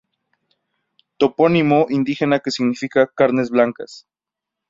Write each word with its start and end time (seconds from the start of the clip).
Topónimo 1.17 1.85
indígena 1.89 2.39
que 2.39 2.49
significa 2.49 3.05
"carnes 3.05 3.51
blancas". 3.51 4.07